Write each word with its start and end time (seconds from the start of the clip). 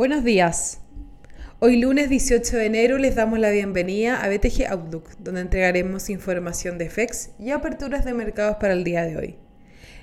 Buenos 0.00 0.24
días. 0.24 0.80
Hoy 1.58 1.76
lunes 1.76 2.08
18 2.08 2.56
de 2.56 2.64
enero 2.64 2.96
les 2.96 3.16
damos 3.16 3.38
la 3.38 3.50
bienvenida 3.50 4.24
a 4.24 4.30
BTG 4.30 4.66
Outlook, 4.70 5.10
donde 5.18 5.42
entregaremos 5.42 6.08
información 6.08 6.78
de 6.78 6.88
FEX 6.88 7.32
y 7.38 7.50
aperturas 7.50 8.06
de 8.06 8.14
mercados 8.14 8.56
para 8.56 8.72
el 8.72 8.82
día 8.82 9.04
de 9.04 9.18
hoy. 9.18 9.36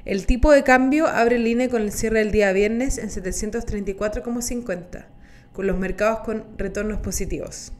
El 0.06 0.28
tipo 0.28 0.52
de 0.52 0.62
cambio 0.62 1.08
abre 1.08 1.40
línea 1.40 1.68
con 1.68 1.82
el 1.82 1.92
cierre 1.92 2.20
del 2.20 2.32
día 2.32 2.52
viernes 2.52 3.00
en 3.00 3.10
734,50, 3.10 5.08
con 5.52 5.66
los 5.66 5.80
mercados 5.80 6.20
con 6.20 6.46
retornos 6.60 7.00
positivos. 7.00 7.74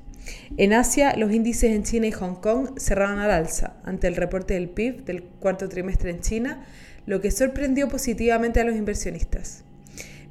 En 0.58 0.74
Asia, 0.74 1.16
los 1.18 1.32
índices 1.32 1.70
en 1.70 1.84
China 1.84 2.08
y 2.08 2.12
Hong 2.14 2.42
Kong 2.42 2.80
cerraron 2.80 3.20
al 3.20 3.30
alza 3.30 3.76
ante 3.84 4.08
el 4.08 4.16
reporte 4.16 4.56
del 4.56 4.70
PIB 4.70 5.06
del 5.06 5.22
cuarto 5.22 5.70
trimestre 5.70 6.10
en 6.10 6.22
China, 6.22 6.66
lo 7.06 7.22
que 7.22 7.30
sorprendió 7.30 7.88
positivamente 7.90 8.60
a 8.60 8.64
los 8.64 8.76
inversionistas. 8.76 9.67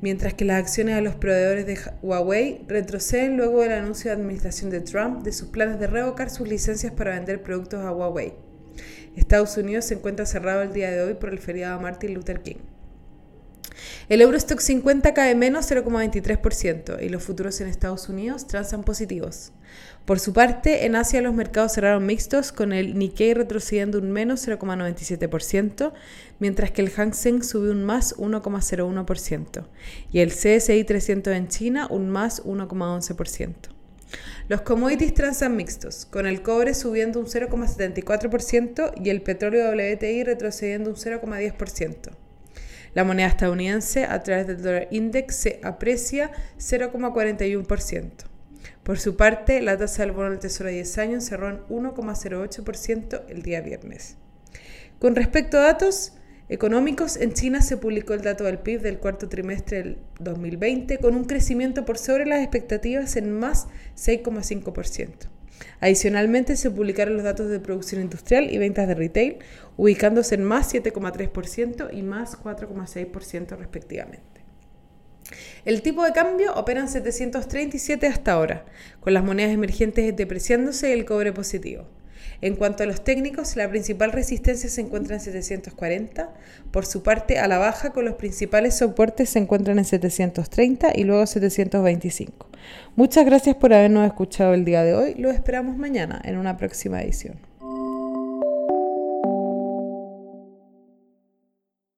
Mientras 0.03 0.35
que 0.35 0.45
las 0.45 0.59
acciones 0.59 0.95
de 0.95 1.01
los 1.01 1.15
proveedores 1.15 1.66
de 1.66 1.79
Huawei 2.02 2.65
retroceden 2.69 3.37
luego 3.37 3.62
del 3.62 3.73
anuncio 3.73 4.11
de 4.11 4.16
administración 4.16 4.70
de 4.70 4.80
Trump 4.80 5.23
de 5.23 5.33
sus 5.33 5.48
planes 5.48 5.80
de 5.80 5.87
revocar 5.87 6.29
sus 6.29 6.47
licencias 6.47 6.93
para 6.93 7.15
vender 7.15 7.43
productos 7.43 7.80
a 7.80 7.93
Huawei. 7.93 8.34
Estados 9.17 9.56
Unidos 9.56 9.87
se 9.87 9.95
encuentra 9.95 10.27
cerrado 10.27 10.62
el 10.62 10.75
día 10.75 10.91
de 10.91 11.03
hoy 11.03 11.15
por 11.15 11.30
el 11.30 11.39
feriado 11.39 11.80
Martin 11.80 12.12
Luther 12.12 12.41
King. 12.41 12.76
El 14.09 14.21
Eurostock 14.21 14.61
50 14.61 15.15
cae 15.15 15.35
menos 15.35 15.71
0,23% 15.71 17.03
y 17.03 17.09
los 17.09 17.23
futuros 17.23 17.61
en 17.61 17.69
Estados 17.69 18.09
Unidos 18.09 18.47
transan 18.47 18.84
positivos. 18.84 19.53
Por 20.05 20.21
su 20.21 20.33
parte, 20.33 20.87
en 20.87 20.95
Asia 20.95 21.21
los 21.21 21.34
mercados 21.34 21.73
cerraron 21.73 22.07
mixtos 22.07 22.53
con 22.53 22.73
el 22.73 22.97
Nikkei 22.97 23.34
retrocediendo 23.34 23.98
un 23.98 24.12
menos 24.12 24.47
0,97%, 24.47 25.93
mientras 26.39 26.70
que 26.70 26.83
el 26.83 26.91
Hang 26.91 27.12
Seng 27.12 27.43
subió 27.43 27.73
un 27.73 27.83
más 27.83 28.17
1,01% 28.17 29.67
y 30.12 30.20
el 30.20 30.31
CSI 30.31 30.84
300 30.84 31.34
en 31.34 31.48
China 31.48 31.89
un 31.91 32.09
más 32.09 32.45
1,11%. 32.45 33.55
Los 34.48 34.61
commodities 34.61 35.15
transan 35.15 35.56
mixtos, 35.56 36.06
con 36.06 36.27
el 36.27 36.43
cobre 36.43 36.75
subiendo 36.75 37.19
un 37.19 37.27
0,74% 37.27 38.93
y 39.05 39.11
el 39.11 39.22
petróleo 39.22 39.70
WTI 39.70 40.22
retrocediendo 40.22 40.91
un 40.91 40.97
0,10%. 40.97 42.25
La 42.97 43.05
moneda 43.05 43.28
estadounidense 43.28 44.06
a 44.06 44.22
través 44.22 44.47
del 44.47 44.62
dólar 44.62 44.89
index 44.91 45.36
se 45.36 45.61
aprecia 45.62 46.30
0,41%. 46.56 48.11
Por 48.83 48.98
su 48.98 49.16
parte, 49.19 49.61
la 49.61 49.77
tasa 49.77 50.03
del 50.03 50.12
bono 50.12 50.30
del 50.30 50.38
Tesoro 50.38 50.70
de 50.70 50.77
10 50.77 50.97
años 50.97 51.25
cerró 51.25 51.50
en 51.50 51.58
1,08% 51.66 53.25
el 53.28 53.42
día 53.42 53.61
viernes. 53.61 54.16
Con 54.98 55.14
respecto 55.14 55.58
a 55.58 55.64
datos 55.64 56.14
económicos, 56.48 57.19
en 57.19 57.34
China 57.34 57.61
se 57.61 57.77
publicó 57.77 58.14
el 58.14 58.22
dato 58.22 58.44
del 58.44 58.61
PIB 58.61 58.80
del 58.80 58.98
cuarto 58.98 59.28
trimestre 59.28 59.83
del 59.83 59.98
2020 60.20 60.97
con 60.97 61.14
un 61.16 61.27
crecimiento 61.27 61.84
por 61.84 61.98
sobre 61.98 62.25
las 62.25 62.41
expectativas 62.41 63.16
en 63.16 63.31
más 63.31 63.66
6,5%. 63.97 65.36
Adicionalmente, 65.81 66.57
se 66.57 66.71
publicaron 66.71 67.15
los 67.15 67.25
datos 67.25 67.49
de 67.49 67.61
producción 67.61 68.01
industrial 68.01 68.51
y 68.51 68.59
ventas 68.59 68.89
de 68.89 68.95
retail, 68.95 69.39
ubicándose 69.77 70.35
en 70.35 70.45
más 70.45 70.73
7,3% 70.73 71.93
y 71.93 72.03
más 72.03 72.39
4,6% 72.43 73.57
respectivamente. 73.57 74.45
El 75.65 75.83
tipo 75.83 76.05
de 76.05 76.12
cambio 76.12 76.55
opera 76.55 76.81
en 76.81 76.89
737 76.89 78.07
hasta 78.07 78.33
ahora, 78.33 78.65
con 79.01 79.12
las 79.12 79.25
monedas 79.25 79.53
emergentes 79.53 80.17
depreciándose 80.17 80.91
y 80.91 80.93
el 80.93 81.05
cobre 81.05 81.33
positivo. 81.33 81.87
En 82.41 82.56
cuanto 82.56 82.83
a 82.83 82.86
los 82.86 83.03
técnicos, 83.03 83.56
la 83.56 83.69
principal 83.69 84.12
resistencia 84.12 84.69
se 84.69 84.81
encuentra 84.81 85.14
en 85.14 85.20
740, 85.20 86.31
por 86.70 86.86
su 86.86 87.03
parte 87.03 87.39
a 87.39 87.48
la 87.48 87.59
baja 87.59 87.91
con 87.91 88.05
los 88.05 88.14
principales 88.14 88.77
soportes 88.77 89.31
se 89.31 89.39
encuentran 89.39 89.78
en 89.78 89.84
730 89.84 90.92
y 90.94 91.05
luego 91.05 91.27
725. 91.27 92.48
Muchas 92.97 93.25
gracias 93.25 93.56
por 93.56 93.72
habernos 93.72 94.06
escuchado 94.06 94.55
el 94.55 94.64
día 94.64 94.83
de 94.83 94.94
hoy, 94.94 95.14
lo 95.14 95.31
esperamos 95.31 95.77
mañana 95.77 96.20
en 96.25 96.37
una 96.37 96.56
próxima 96.56 97.03
edición. 97.03 97.37